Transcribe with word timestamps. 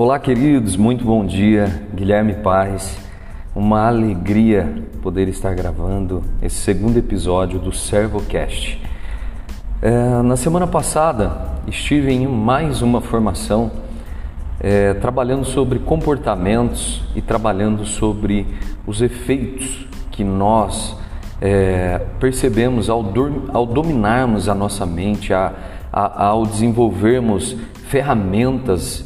Olá, 0.00 0.16
queridos, 0.16 0.76
muito 0.76 1.04
bom 1.04 1.26
dia. 1.26 1.82
Guilherme 1.92 2.34
Paz. 2.34 2.96
Uma 3.52 3.88
alegria 3.88 4.84
poder 5.02 5.26
estar 5.26 5.52
gravando 5.56 6.22
esse 6.40 6.54
segundo 6.54 6.96
episódio 6.96 7.58
do 7.58 7.72
ServoCast. 7.72 8.80
É, 9.82 10.22
na 10.22 10.36
semana 10.36 10.68
passada 10.68 11.48
estive 11.66 12.12
em 12.12 12.28
mais 12.28 12.80
uma 12.80 13.00
formação 13.00 13.72
é, 14.60 14.94
trabalhando 14.94 15.44
sobre 15.44 15.80
comportamentos 15.80 17.02
e 17.16 17.20
trabalhando 17.20 17.84
sobre 17.84 18.46
os 18.86 19.02
efeitos 19.02 19.84
que 20.12 20.22
nós 20.22 20.96
é, 21.40 22.02
percebemos 22.20 22.88
ao, 22.88 23.04
ao, 23.52 23.66
dominarmos 23.66 24.48
a 24.48 24.54
nossa 24.54 24.86
mente, 24.86 25.34
a, 25.34 25.52
a, 25.92 26.26
ao 26.26 26.46
desenvolvermos 26.46 27.56
ferramentas 27.88 29.04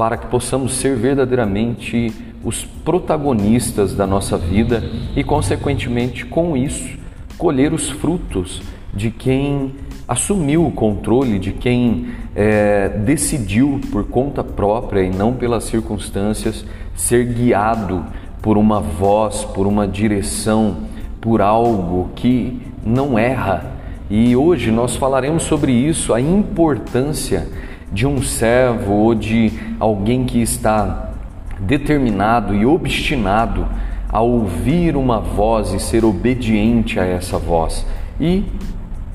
para 0.00 0.16
que 0.16 0.28
possamos 0.28 0.76
ser 0.76 0.96
verdadeiramente 0.96 2.10
os 2.42 2.64
protagonistas 2.64 3.94
da 3.94 4.06
nossa 4.06 4.38
vida 4.38 4.82
e, 5.14 5.22
consequentemente, 5.22 6.24
com 6.24 6.56
isso, 6.56 6.98
colher 7.36 7.74
os 7.74 7.90
frutos 7.90 8.62
de 8.94 9.10
quem 9.10 9.74
assumiu 10.08 10.66
o 10.66 10.72
controle, 10.72 11.38
de 11.38 11.52
quem 11.52 12.06
é, 12.34 12.88
decidiu 12.88 13.78
por 13.92 14.04
conta 14.04 14.42
própria 14.42 15.02
e 15.02 15.10
não 15.10 15.34
pelas 15.34 15.64
circunstâncias 15.64 16.64
ser 16.94 17.26
guiado 17.26 18.02
por 18.40 18.56
uma 18.56 18.80
voz, 18.80 19.44
por 19.44 19.66
uma 19.66 19.86
direção, 19.86 20.78
por 21.20 21.42
algo 21.42 22.08
que 22.16 22.58
não 22.82 23.18
erra. 23.18 23.74
E 24.08 24.34
hoje 24.34 24.70
nós 24.70 24.96
falaremos 24.96 25.42
sobre 25.42 25.72
isso, 25.72 26.14
a 26.14 26.20
importância 26.22 27.46
de 27.92 28.06
um 28.06 28.22
servo 28.22 28.92
ou 28.92 29.14
de 29.14 29.52
alguém 29.78 30.24
que 30.24 30.40
está 30.40 31.10
determinado 31.58 32.54
e 32.54 32.64
obstinado 32.64 33.66
a 34.08 34.20
ouvir 34.20 34.96
uma 34.96 35.20
voz 35.20 35.72
e 35.72 35.78
ser 35.78 36.04
obediente 36.04 36.98
a 36.98 37.04
essa 37.04 37.38
voz. 37.38 37.86
E, 38.20 38.44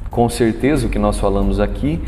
com 0.09 0.29
certeza, 0.29 0.87
o 0.87 0.89
que 0.89 0.99
nós 0.99 1.19
falamos 1.19 1.59
aqui, 1.59 1.99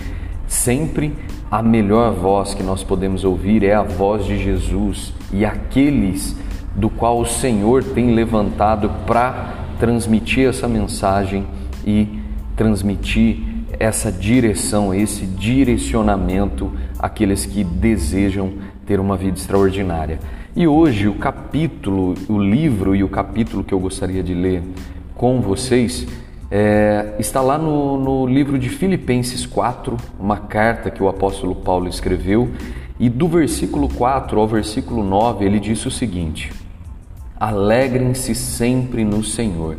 sempre 0.48 1.14
a 1.50 1.62
melhor 1.62 2.14
voz 2.14 2.54
que 2.54 2.64
nós 2.64 2.84
podemos 2.84 3.24
ouvir 3.24 3.64
é 3.64 3.74
a 3.74 3.84
voz 3.84 4.26
de 4.26 4.38
Jesus 4.38 5.14
e 5.32 5.46
aqueles 5.46 6.36
do 6.76 6.90
qual 6.90 7.20
o 7.20 7.26
Senhor 7.26 7.84
tem 7.84 8.14
levantado 8.14 8.90
para 9.06 9.54
transmitir 9.80 10.48
essa 10.48 10.68
mensagem 10.68 11.46
e 11.86 12.08
transmitir 12.56 13.47
essa 13.80 14.12
direção, 14.12 14.94
esse 14.94 15.26
direcionamento 15.26 16.72
àqueles 17.00 17.46
que 17.46 17.64
desejam 17.64 18.54
ter 18.86 19.00
uma 19.00 19.18
vida 19.18 19.38
extraordinária. 19.38 20.20
E 20.56 20.68
hoje 20.68 21.08
o 21.08 21.16
capítulo, 21.16 22.16
o 22.28 22.40
livro 22.40 22.96
e 22.96 23.04
o 23.04 23.10
capítulo 23.10 23.64
que 23.64 23.74
eu 23.74 23.80
gostaria 23.80 24.24
de 24.24 24.34
ler 24.34 24.64
com 25.14 25.42
vocês 25.42 26.08
é, 26.50 27.16
está 27.20 27.42
lá 27.42 27.58
no, 27.58 28.00
no 28.00 28.26
livro 28.26 28.58
de 28.58 28.70
Filipenses 28.70 29.46
4, 29.46 29.98
uma 30.20 30.38
carta 30.38 30.90
que 30.90 31.04
o 31.04 31.10
apóstolo 31.10 31.54
Paulo 31.56 31.88
escreveu, 31.88 32.50
e 33.00 33.10
do 33.10 33.28
versículo 33.28 33.90
4 33.90 34.40
ao 34.40 34.48
versículo 34.48 35.04
9 35.04 35.46
ele 35.46 35.60
disse 35.60 35.88
o 35.88 35.92
seguinte: 35.92 36.52
Alegrem-se 37.40 38.34
sempre 38.34 39.04
no 39.04 39.24
Senhor. 39.24 39.78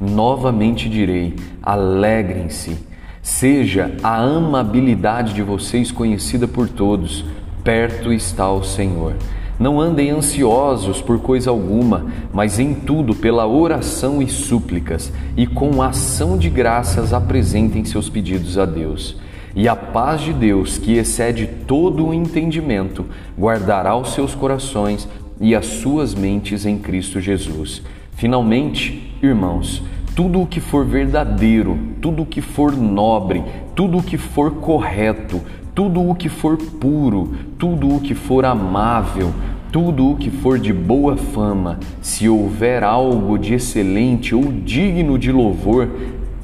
Novamente 0.00 0.88
direi: 0.88 1.34
alegrem-se. 1.62 2.91
Seja 3.22 3.94
a 4.02 4.16
amabilidade 4.16 5.32
de 5.32 5.42
vocês 5.42 5.92
conhecida 5.92 6.48
por 6.48 6.68
todos, 6.68 7.24
perto 7.62 8.12
está 8.12 8.50
o 8.50 8.64
Senhor. 8.64 9.14
Não 9.60 9.80
andem 9.80 10.10
ansiosos 10.10 11.00
por 11.00 11.20
coisa 11.20 11.48
alguma, 11.48 12.06
mas 12.32 12.58
em 12.58 12.74
tudo, 12.74 13.14
pela 13.14 13.46
oração 13.46 14.20
e 14.20 14.26
súplicas, 14.26 15.12
e 15.36 15.46
com 15.46 15.80
ação 15.80 16.36
de 16.36 16.50
graças 16.50 17.12
apresentem 17.12 17.84
seus 17.84 18.08
pedidos 18.08 18.58
a 18.58 18.66
Deus. 18.66 19.16
E 19.54 19.68
a 19.68 19.76
paz 19.76 20.22
de 20.22 20.32
Deus, 20.32 20.76
que 20.76 20.94
excede 20.94 21.46
todo 21.46 22.08
o 22.08 22.12
entendimento, 22.12 23.06
guardará 23.38 23.96
os 23.96 24.14
seus 24.14 24.34
corações 24.34 25.08
e 25.40 25.54
as 25.54 25.66
suas 25.66 26.12
mentes 26.12 26.66
em 26.66 26.76
Cristo 26.76 27.20
Jesus. 27.20 27.82
Finalmente, 28.16 29.16
irmãos, 29.22 29.80
tudo 30.14 30.42
o 30.42 30.46
que 30.46 30.60
for 30.60 30.84
verdadeiro, 30.84 31.78
tudo 32.00 32.22
o 32.22 32.26
que 32.26 32.40
for 32.40 32.76
nobre, 32.76 33.42
tudo 33.74 33.98
o 33.98 34.02
que 34.02 34.18
for 34.18 34.50
correto, 34.50 35.40
tudo 35.74 36.06
o 36.06 36.14
que 36.14 36.28
for 36.28 36.56
puro, 36.56 37.32
tudo 37.58 37.96
o 37.96 38.00
que 38.00 38.14
for 38.14 38.44
amável, 38.44 39.32
tudo 39.70 40.10
o 40.10 40.16
que 40.16 40.30
for 40.30 40.58
de 40.58 40.70
boa 40.70 41.16
fama, 41.16 41.80
se 42.02 42.28
houver 42.28 42.84
algo 42.84 43.38
de 43.38 43.54
excelente 43.54 44.34
ou 44.34 44.52
digno 44.52 45.18
de 45.18 45.32
louvor, 45.32 45.88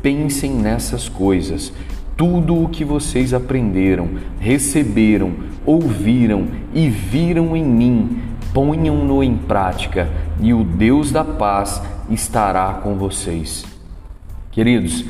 pensem 0.01 0.51
nessas 0.53 1.09
coisas. 1.09 1.71
Tudo 2.17 2.65
o 2.65 2.69
que 2.69 2.85
vocês 2.85 3.35
aprenderam, 3.35 4.09
receberam, 4.41 5.33
ouviram 5.65 6.47
e 6.75 6.89
viram 6.89 7.55
em 7.55 7.65
mim, 7.65 8.19
ponham-no 8.53 9.23
em 9.23 9.37
prática, 9.37 10.09
e 10.41 10.53
o 10.53 10.65
Deus 10.65 11.11
da 11.11 11.25
paz 11.25 11.83
estará 12.11 12.75
com 12.75 12.95
vocês. 12.95 13.65
Queridos, 14.51 15.05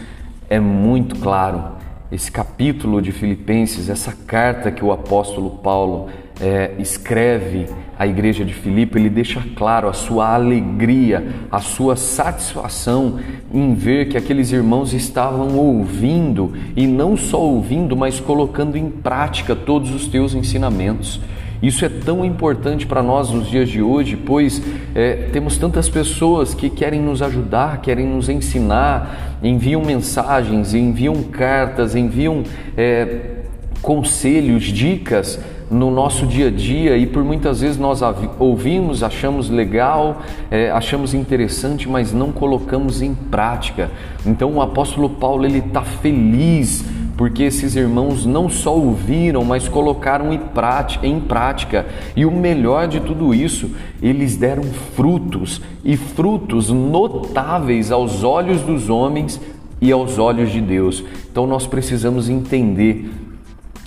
é 0.49 0.59
muito 0.59 1.17
claro 1.17 1.79
esse 2.11 2.33
capítulo 2.33 3.03
de 3.03 3.13
Filipenses, 3.13 3.89
essa 3.89 4.13
carta 4.27 4.71
que 4.71 4.85
o 4.85 4.93
apóstolo 4.93 5.51
Paulo 5.51 6.09
é, 6.41 6.75
escreve 6.79 7.67
à 7.99 8.07
igreja 8.07 8.45
de 8.45 8.55
Filipe, 8.55 8.99
ele 8.99 9.11
deixa 9.11 9.43
claro 9.57 9.89
a 9.89 9.93
sua 9.93 10.35
alegria, 10.35 11.27
a 11.51 11.59
sua 11.59 11.97
satisfação 11.97 13.19
em 13.53 13.75
ver 13.75 14.09
que 14.09 14.17
aqueles 14.17 14.53
irmãos 14.53 14.95
estavam 14.95 15.57
ouvindo 15.57 16.53
e 16.77 16.87
não 16.87 17.17
só 17.17 17.41
ouvindo, 17.41 17.97
mas 17.97 18.21
colocando 18.21 18.77
em 18.77 18.89
prática 18.89 19.57
todos 19.57 19.91
os 19.91 20.07
teus 20.07 20.33
ensinamentos. 20.33 21.21
Isso 21.63 21.85
é 21.85 21.89
tão 21.89 22.25
importante 22.25 22.87
para 22.87 23.03
nós 23.03 23.31
nos 23.31 23.49
dias 23.49 23.69
de 23.69 23.83
hoje, 23.83 24.17
pois 24.17 24.63
é, 24.95 25.29
temos 25.33 25.59
tantas 25.59 25.89
pessoas 25.89 26.55
que 26.55 26.71
querem 26.71 27.01
nos 27.01 27.21
ajudar, 27.21 27.81
querem 27.81 28.07
nos 28.07 28.29
ensinar, 28.29 29.39
enviam 29.43 29.83
mensagens, 29.83 30.73
enviam 30.73 31.23
cartas, 31.25 31.97
enviam 31.97 32.45
é, 32.77 33.39
conselhos, 33.83 34.65
dicas 34.65 35.39
no 35.71 35.91
nosso 35.91 36.27
dia 36.27 36.49
a 36.49 36.51
dia 36.51 36.97
e 36.97 37.07
por 37.07 37.23
muitas 37.23 37.61
vezes 37.61 37.77
nós 37.77 38.01
ouvimos, 38.39 39.03
achamos 39.03 39.51
legal, 39.51 40.23
é, 40.51 40.71
achamos 40.71 41.13
interessante, 41.13 41.89
mas 41.89 42.13
não 42.13 42.33
colocamos 42.33 43.03
em 43.03 43.15
prática. 43.15 43.91
Então 44.25 44.55
o 44.55 44.63
apóstolo 44.63 45.11
Paulo 45.11 45.45
ele 45.45 45.59
está 45.59 45.83
feliz 45.83 46.85
porque 47.19 47.43
esses 47.43 47.75
irmãos 47.75 48.25
não 48.25 48.49
só 48.49 48.77
ouviram, 48.77 49.45
mas 49.45 49.69
colocaram 49.69 50.33
em 50.33 51.19
prática. 51.19 51.85
E 52.15 52.25
o 52.25 52.31
melhor 52.31 52.87
de 52.87 53.01
tudo 53.01 53.35
isso, 53.35 53.73
eles 54.01 54.37
deram 54.37 54.63
frutos 54.63 55.61
e 55.85 55.97
frutos 55.97 56.71
notáveis 56.71 57.91
aos 57.91 58.23
olhos 58.23 58.63
dos 58.63 58.89
homens 58.89 59.41
e 59.81 59.91
aos 59.91 60.17
olhos 60.17 60.53
de 60.53 60.61
Deus. 60.61 61.03
Então 61.29 61.45
nós 61.45 61.67
precisamos 61.67 62.29
entender 62.31 63.11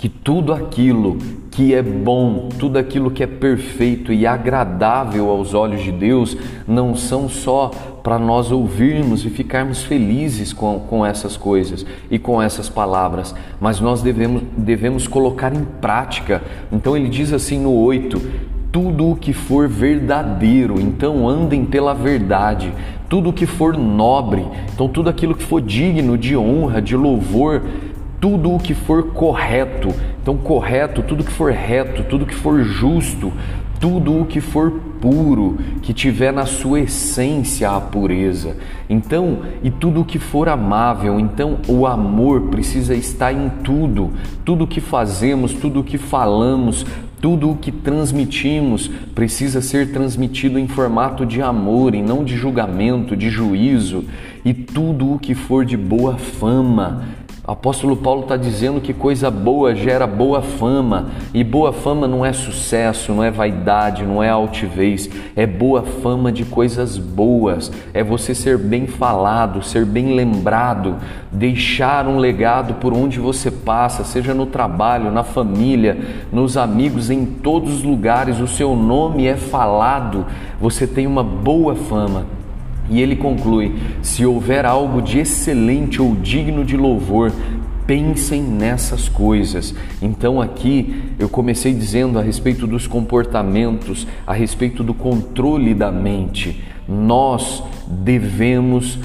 que 0.02 0.08
tudo 0.08 0.52
aquilo 0.52 1.16
que 1.52 1.72
é 1.72 1.80
bom, 1.80 2.48
tudo 2.58 2.76
aquilo 2.76 3.08
que 3.08 3.22
é 3.22 3.26
perfeito 3.26 4.12
e 4.12 4.26
agradável 4.26 5.30
aos 5.30 5.54
olhos 5.54 5.80
de 5.80 5.92
Deus, 5.92 6.36
não 6.66 6.96
são 6.96 7.28
só 7.28 7.70
para 8.02 8.18
nós 8.18 8.50
ouvirmos 8.50 9.24
e 9.24 9.30
ficarmos 9.30 9.84
felizes 9.84 10.52
com, 10.52 10.80
com 10.80 11.06
essas 11.06 11.36
coisas 11.36 11.86
e 12.10 12.18
com 12.18 12.42
essas 12.42 12.68
palavras, 12.68 13.32
mas 13.60 13.78
nós 13.78 14.02
devemos, 14.02 14.42
devemos 14.56 15.06
colocar 15.06 15.54
em 15.54 15.64
prática. 15.80 16.42
Então 16.72 16.96
ele 16.96 17.08
diz 17.08 17.32
assim 17.32 17.60
no 17.60 17.72
8: 17.72 18.20
tudo 18.72 19.12
o 19.12 19.14
que 19.14 19.32
for 19.32 19.68
verdadeiro, 19.68 20.80
então 20.80 21.28
andem 21.28 21.64
pela 21.64 21.94
verdade, 21.94 22.72
tudo 23.08 23.30
o 23.30 23.32
que 23.32 23.46
for 23.46 23.78
nobre, 23.78 24.44
então 24.74 24.88
tudo 24.88 25.08
aquilo 25.08 25.36
que 25.36 25.44
for 25.44 25.60
digno 25.60 26.18
de 26.18 26.36
honra, 26.36 26.82
de 26.82 26.96
louvor, 26.96 27.62
tudo 28.22 28.54
o 28.54 28.58
que 28.60 28.72
for 28.72 29.08
correto. 29.08 29.88
Então, 30.22 30.36
correto, 30.36 31.02
tudo 31.02 31.24
que 31.24 31.32
for 31.32 31.50
reto, 31.50 32.04
tudo 32.04 32.24
que 32.24 32.36
for 32.36 32.62
justo, 32.62 33.32
tudo 33.80 34.20
o 34.20 34.24
que 34.24 34.40
for 34.40 34.70
puro, 35.00 35.58
que 35.82 35.92
tiver 35.92 36.32
na 36.32 36.46
sua 36.46 36.82
essência 36.82 37.68
a 37.68 37.80
pureza. 37.80 38.56
Então, 38.88 39.40
e 39.60 39.72
tudo 39.72 40.02
o 40.02 40.04
que 40.04 40.20
for 40.20 40.48
amável, 40.48 41.18
então 41.18 41.58
o 41.66 41.84
amor 41.84 42.42
precisa 42.42 42.94
estar 42.94 43.32
em 43.32 43.48
tudo. 43.64 44.12
Tudo 44.44 44.62
o 44.62 44.68
que 44.68 44.80
fazemos, 44.80 45.52
tudo 45.54 45.80
o 45.80 45.84
que 45.84 45.98
falamos, 45.98 46.86
tudo 47.20 47.50
o 47.50 47.56
que 47.56 47.72
transmitimos 47.72 48.88
precisa 49.14 49.60
ser 49.60 49.92
transmitido 49.92 50.60
em 50.60 50.68
formato 50.68 51.26
de 51.26 51.42
amor 51.42 51.92
e 51.94 52.02
não 52.02 52.22
de 52.22 52.36
julgamento, 52.36 53.16
de 53.16 53.30
juízo. 53.30 54.04
E 54.44 54.54
tudo 54.54 55.12
o 55.12 55.18
que 55.18 55.34
for 55.34 55.64
de 55.64 55.76
boa 55.76 56.16
fama, 56.16 57.02
apóstolo 57.44 57.96
Paulo 57.96 58.22
está 58.22 58.36
dizendo 58.36 58.80
que 58.80 58.94
coisa 58.94 59.28
boa 59.28 59.74
gera 59.74 60.06
boa 60.06 60.40
fama, 60.40 61.10
e 61.34 61.42
boa 61.42 61.72
fama 61.72 62.06
não 62.06 62.24
é 62.24 62.32
sucesso, 62.32 63.12
não 63.12 63.24
é 63.24 63.32
vaidade, 63.32 64.04
não 64.04 64.22
é 64.22 64.28
altivez, 64.28 65.10
é 65.34 65.44
boa 65.44 65.82
fama 65.82 66.30
de 66.30 66.44
coisas 66.44 66.96
boas, 66.96 67.72
é 67.92 68.04
você 68.04 68.32
ser 68.32 68.56
bem 68.56 68.86
falado, 68.86 69.60
ser 69.60 69.84
bem 69.84 70.14
lembrado, 70.14 70.96
deixar 71.32 72.06
um 72.06 72.18
legado 72.18 72.74
por 72.74 72.94
onde 72.94 73.18
você 73.18 73.50
passa, 73.50 74.04
seja 74.04 74.32
no 74.32 74.46
trabalho, 74.46 75.10
na 75.10 75.24
família, 75.24 75.98
nos 76.30 76.56
amigos, 76.56 77.10
em 77.10 77.26
todos 77.26 77.78
os 77.78 77.82
lugares, 77.82 78.38
o 78.38 78.46
seu 78.46 78.76
nome 78.76 79.26
é 79.26 79.36
falado, 79.36 80.24
você 80.60 80.86
tem 80.86 81.08
uma 81.08 81.24
boa 81.24 81.74
fama. 81.74 82.41
E 82.92 83.00
ele 83.00 83.16
conclui: 83.16 83.72
se 84.02 84.26
houver 84.26 84.66
algo 84.66 85.00
de 85.00 85.18
excelente 85.18 86.00
ou 86.00 86.14
digno 86.14 86.62
de 86.62 86.76
louvor, 86.76 87.32
pensem 87.86 88.42
nessas 88.42 89.08
coisas. 89.08 89.74
Então, 90.02 90.42
aqui 90.42 91.14
eu 91.18 91.28
comecei 91.28 91.72
dizendo 91.72 92.18
a 92.18 92.22
respeito 92.22 92.66
dos 92.66 92.86
comportamentos, 92.86 94.06
a 94.26 94.34
respeito 94.34 94.84
do 94.84 94.92
controle 94.92 95.72
da 95.74 95.90
mente. 95.90 96.62
Nós 96.86 97.64
devemos 97.88 98.98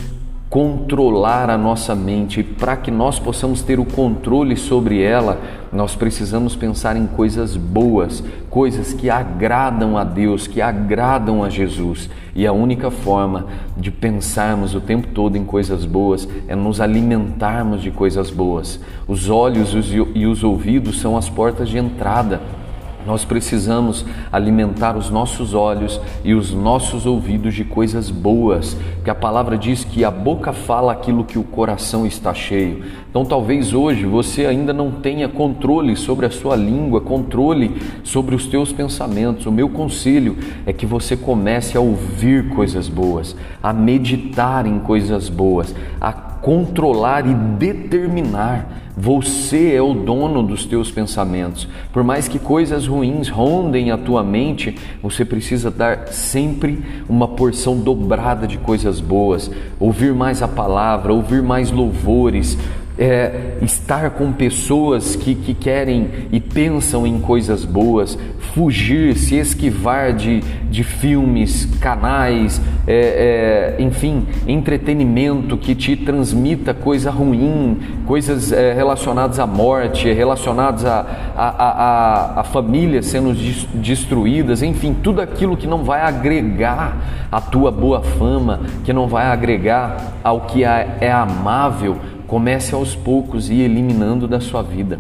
controlar 0.50 1.50
a 1.50 1.58
nossa 1.58 1.94
mente 1.94 2.40
e 2.40 2.44
para 2.44 2.78
que 2.78 2.90
nós 2.90 3.20
possamos 3.20 3.62
ter 3.62 3.80
o 3.80 3.86
controle 3.86 4.56
sobre 4.56 5.02
ela, 5.02 5.40
nós 5.74 5.94
precisamos 5.94 6.56
pensar 6.56 6.96
em 6.96 7.06
coisas 7.06 7.58
boas, 7.58 8.24
coisas 8.50 8.94
que 8.94 9.10
agradam 9.10 9.98
a 9.98 10.06
Deus, 10.06 10.48
que 10.48 10.62
agradam 10.62 11.44
a 11.44 11.50
Jesus. 11.50 12.10
E 12.34 12.48
a 12.48 12.54
única 12.54 12.90
forma 12.90 13.48
de 13.76 13.92
pensarmos 13.92 14.74
o 14.74 14.80
tempo 14.80 15.08
todo 15.08 15.38
em 15.38 15.44
coisas 15.44 15.84
boas 15.84 16.28
é 16.48 16.56
nos 16.56 16.80
alimentarmos 16.80 17.82
de 17.82 17.92
coisas 17.92 18.30
boas. 18.30 18.80
Os 19.06 19.30
olhos 19.30 19.76
e 20.16 20.26
os 20.26 20.44
ouvidos 20.44 21.02
são 21.02 21.18
as 21.18 21.30
portas 21.30 21.68
de 21.68 21.78
entrada 21.78 22.42
nós 23.08 23.24
precisamos 23.24 24.06
alimentar 24.30 24.98
os 24.98 25.10
nossos 25.10 25.54
olhos 25.54 26.00
e 26.26 26.34
os 26.34 26.54
nossos 26.54 27.06
ouvidos 27.06 27.54
de 27.54 27.64
coisas 27.64 28.12
boas, 28.12 28.76
porque 28.96 29.10
a 29.10 29.16
palavra 29.16 29.58
diz 29.58 29.86
que 29.86 30.04
a 30.04 30.12
boca 30.12 30.52
fala 30.52 30.92
aquilo 30.92 31.24
que 31.24 31.40
o 31.40 31.44
coração 31.44 32.06
está 32.06 32.34
cheio. 32.34 32.84
Então, 33.10 33.24
talvez 33.24 33.74
hoje 33.74 34.06
você 34.06 34.46
ainda 34.46 34.74
não 34.74 34.92
tenha 34.92 35.30
controle 35.30 35.96
sobre 35.96 36.26
a 36.26 36.30
sua 36.30 36.58
língua, 36.58 37.00
controle 37.00 37.82
sobre 38.04 38.36
os 38.36 38.46
teus 38.46 38.74
pensamentos. 38.74 39.46
O 39.46 39.52
meu 39.54 39.70
conselho 39.70 40.38
é 40.66 40.74
que 40.74 40.86
você 40.86 41.16
comece 41.16 41.78
a 41.78 41.82
ouvir 41.82 42.50
coisas 42.50 42.90
boas, 42.90 43.38
a 43.64 43.72
meditar 43.72 44.68
em 44.68 44.80
coisas 44.80 45.30
boas, 45.30 45.74
a 46.02 46.27
controlar 46.42 47.26
e 47.28 47.34
determinar 47.34 48.88
você 49.00 49.76
é 49.76 49.82
o 49.82 49.94
dono 49.94 50.42
dos 50.42 50.66
teus 50.66 50.90
pensamentos. 50.90 51.68
Por 51.94 52.04
mais 52.04 52.28
que 52.28 52.40
coisas 52.40 52.88
ruins 52.88 53.30
rondem 53.30 53.92
a 53.92 53.98
tua 53.98 54.24
mente, 54.24 54.76
você 55.04 55.24
precisa 55.24 55.70
dar 55.70 56.08
sempre 56.08 56.84
uma 57.08 57.28
porção 57.28 57.78
dobrada 57.78 58.48
de 58.48 58.58
coisas 58.58 59.00
boas, 59.00 59.52
ouvir 59.80 60.16
mais 60.16 60.42
a 60.42 60.48
palavra, 60.48 61.14
ouvir 61.14 61.44
mais 61.44 61.70
louvores, 61.70 62.58
é, 62.98 63.58
estar 63.62 64.10
com 64.12 64.32
pessoas 64.32 65.16
que, 65.16 65.36
que 65.36 65.54
querem 65.54 66.10
e 66.32 66.40
pensam 66.40 67.06
em 67.06 67.20
coisas 67.20 67.64
boas, 67.64 68.18
fugir, 68.54 69.16
se 69.16 69.36
esquivar 69.36 70.14
de, 70.14 70.40
de 70.70 70.84
filmes, 70.84 71.66
canais, 71.80 72.60
é, 72.88 73.76
é, 73.78 73.84
enfim, 73.84 74.26
entretenimento 74.48 75.58
que 75.58 75.76
te 75.76 75.96
transmita 75.96 76.74
coisa 76.74 77.12
ruim, 77.12 77.78
coisas 78.06 78.52
é, 78.52 78.74
relacionadas 78.74 79.40
à 79.40 79.46
morte, 79.46 80.12
relacionadas 80.12 80.86
a, 80.86 81.06
a, 81.36 81.48
a, 81.48 82.40
a 82.42 82.44
famílias 82.44 83.06
sendo 83.06 83.34
destruídas, 83.76 84.64
enfim, 84.64 84.96
tudo 85.04 85.22
aquilo 85.22 85.56
que 85.56 85.68
não 85.68 85.84
vai 85.84 86.02
agregar 86.02 87.28
a 87.32 87.40
tua 87.40 87.72
boa 87.72 88.02
fama, 88.02 88.62
que 88.84 88.92
não 88.92 89.08
vai 89.08 89.28
agregar 89.28 90.16
ao 90.24 90.42
que 90.42 90.64
é, 90.64 90.98
é 91.00 91.12
amável 91.12 91.98
Comece 92.28 92.76
aos 92.76 92.94
poucos 92.96 93.50
e 93.50 93.56
eliminando 93.62 94.28
da 94.28 94.40
sua 94.40 94.62
vida. 94.62 95.00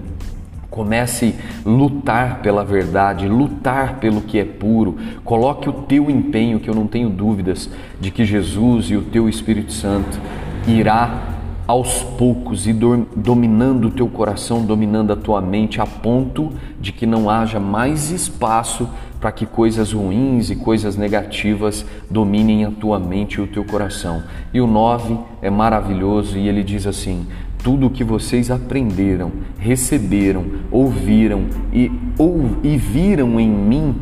Comece 0.70 1.36
a 1.66 1.70
lutar 1.70 2.40
pela 2.40 2.64
verdade, 2.64 3.28
lutar 3.28 3.96
pelo 4.00 4.22
que 4.22 4.40
é 4.40 4.46
puro. 4.46 4.98
Coloque 5.24 5.70
o 5.70 5.74
teu 5.74 6.10
empenho, 6.10 6.60
que 6.60 6.70
eu 6.70 6.76
não 6.76 6.88
tenho 6.88 7.10
dúvidas 7.10 7.70
de 8.00 8.12
que 8.12 8.26
Jesus 8.26 8.90
e 8.90 8.96
o 8.96 9.02
teu 9.02 9.28
Espírito 9.28 9.74
Santo 9.74 10.20
irá 10.68 11.37
aos 11.68 12.02
poucos 12.02 12.66
e 12.66 12.74
dominando 13.16 13.90
o 13.90 13.92
teu 13.92 14.08
coração, 14.08 14.66
dominando 14.66 15.12
a 15.12 15.18
tua 15.18 15.42
mente, 15.42 15.82
a 15.82 15.86
ponto 15.86 16.54
de 16.80 16.94
que 16.94 17.06
não 17.06 17.30
haja 17.30 17.60
mais 17.60 18.10
espaço 18.10 18.90
para 19.20 19.32
que 19.32 19.46
coisas 19.46 19.92
ruins 19.92 20.50
e 20.50 20.56
coisas 20.56 20.96
negativas 20.96 21.86
dominem 22.10 22.64
a 22.64 22.72
tua 22.72 22.98
mente 23.00 23.36
e 23.36 23.42
o 23.42 23.48
teu 23.48 23.66
coração. 23.66 24.24
E 24.54 24.62
o 24.62 24.68
9 24.68 25.18
é 25.42 25.50
maravilhoso 25.50 26.38
e 26.38 26.48
ele 26.48 26.64
diz 26.64 26.88
assim: 26.88 27.28
tudo 27.62 27.88
o 27.88 27.90
que 27.90 28.04
vocês 28.04 28.50
aprenderam, 28.50 29.32
receberam, 29.60 30.46
ouviram 30.72 31.48
e, 31.74 31.92
ou, 32.18 32.58
e 32.64 32.78
viram 32.78 33.40
em 33.40 33.50
mim, 33.50 33.96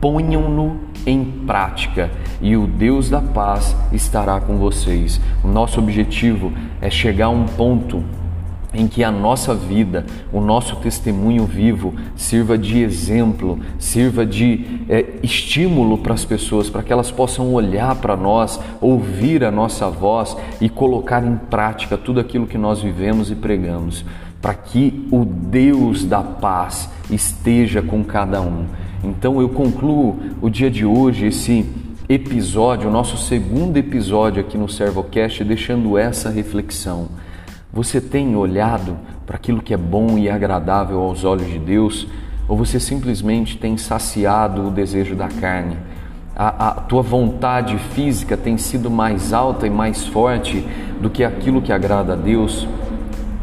ponham-no 0.00 0.89
em 1.06 1.24
prática 1.46 2.10
e 2.40 2.56
o 2.56 2.66
Deus 2.66 3.10
da 3.10 3.20
paz 3.20 3.76
estará 3.92 4.40
com 4.40 4.56
vocês. 4.56 5.20
O 5.42 5.48
nosso 5.48 5.78
objetivo 5.78 6.52
é 6.80 6.90
chegar 6.90 7.26
a 7.26 7.30
um 7.30 7.46
ponto 7.46 8.02
em 8.72 8.86
que 8.86 9.02
a 9.02 9.10
nossa 9.10 9.54
vida, 9.54 10.06
o 10.32 10.40
nosso 10.40 10.76
testemunho 10.76 11.44
vivo 11.44 11.94
sirva 12.14 12.56
de 12.56 12.78
exemplo, 12.80 13.58
sirva 13.78 14.24
de 14.24 14.84
é, 14.88 15.14
estímulo 15.22 15.98
para 15.98 16.14
as 16.14 16.24
pessoas, 16.24 16.70
para 16.70 16.82
que 16.82 16.92
elas 16.92 17.10
possam 17.10 17.52
olhar 17.52 17.96
para 17.96 18.16
nós, 18.16 18.60
ouvir 18.80 19.44
a 19.44 19.50
nossa 19.50 19.88
voz 19.90 20.36
e 20.60 20.68
colocar 20.68 21.24
em 21.24 21.36
prática 21.36 21.98
tudo 21.98 22.20
aquilo 22.20 22.46
que 22.46 22.58
nós 22.58 22.80
vivemos 22.80 23.30
e 23.30 23.34
pregamos, 23.34 24.04
para 24.40 24.54
que 24.54 25.06
o 25.10 25.24
Deus 25.24 26.04
da 26.04 26.22
paz 26.22 26.88
esteja 27.10 27.82
com 27.82 28.04
cada 28.04 28.40
um. 28.40 28.66
Então 29.02 29.40
eu 29.40 29.48
concluo 29.48 30.18
o 30.42 30.50
dia 30.50 30.70
de 30.70 30.84
hoje, 30.84 31.26
esse 31.26 31.66
episódio, 32.08 32.88
o 32.88 32.92
nosso 32.92 33.16
segundo 33.16 33.76
episódio 33.76 34.40
aqui 34.40 34.58
no 34.58 34.68
Servocast, 34.68 35.42
deixando 35.42 35.96
essa 35.96 36.28
reflexão. 36.28 37.08
Você 37.72 38.00
tem 38.00 38.36
olhado 38.36 38.98
para 39.24 39.36
aquilo 39.36 39.62
que 39.62 39.72
é 39.72 39.76
bom 39.76 40.18
e 40.18 40.28
agradável 40.28 41.00
aos 41.00 41.24
olhos 41.24 41.46
de 41.46 41.58
Deus 41.58 42.06
ou 42.48 42.56
você 42.56 42.80
simplesmente 42.80 43.56
tem 43.56 43.76
saciado 43.76 44.66
o 44.66 44.70
desejo 44.70 45.14
da 45.14 45.28
carne? 45.28 45.76
A, 46.34 46.68
a, 46.68 46.72
tua 46.72 47.00
vontade 47.00 47.78
física 47.78 48.36
tem 48.36 48.58
sido 48.58 48.90
mais 48.90 49.32
alta 49.32 49.66
e 49.66 49.70
mais 49.70 50.06
forte 50.06 50.66
do 51.00 51.08
que 51.08 51.22
aquilo 51.22 51.62
que 51.62 51.72
agrada 51.72 52.14
a 52.14 52.16
Deus? 52.16 52.66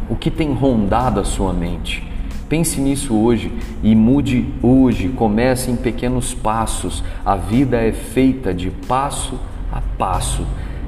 O 0.10 0.16
que 0.16 0.30
tem 0.30 0.52
rondado 0.54 1.20
a 1.20 1.24
sua 1.24 1.54
mente? 1.54 2.06
Pense 2.50 2.80
nisso 2.80 3.16
hoje 3.16 3.52
e 3.84 3.94
mude 3.96 4.48
hoje. 4.62 5.10
Comece 5.10 5.70
em 5.70 5.76
pequenos 5.76 6.34
passos. 6.34 7.04
A 7.26 7.36
vida 7.36 7.78
é 7.78 7.92
feita 7.92 8.54
de 8.54 8.70
passo 8.70 9.40
a 9.72 9.82
passo. 9.98 10.46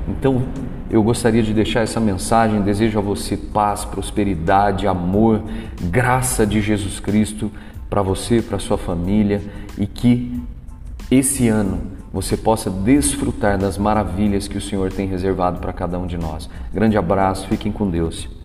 Então, 0.08 0.44
eu 0.90 1.04
gostaria 1.04 1.44
de 1.44 1.54
deixar 1.54 1.82
essa 1.82 2.00
mensagem. 2.00 2.62
Desejo 2.62 2.98
a 2.98 3.02
você 3.02 3.36
paz, 3.36 3.86
prosperidade, 3.86 4.88
amor, 4.88 5.44
graça 5.82 6.46
de 6.46 6.62
Jesus 6.62 7.00
Cristo 7.00 7.52
para 7.90 8.02
você, 8.02 8.42
para 8.42 8.60
sua 8.60 8.78
família 8.78 9.42
e 9.78 9.86
que 9.86 10.42
esse 11.12 11.48
ano 11.48 11.80
você 12.14 12.36
possa 12.36 12.70
desfrutar 12.70 13.58
das 13.58 13.78
maravilhas 13.78 14.48
que 14.48 14.58
o 14.58 14.62
Senhor 14.62 14.92
tem 14.92 15.08
reservado 15.08 15.60
para 15.60 15.74
cada 15.74 15.98
um 16.00 16.08
de 16.08 16.18
nós. 16.18 16.50
Grande 16.74 16.98
abraço, 16.98 17.48
fiquem 17.48 17.72
com 17.72 17.90
Deus. 17.90 18.39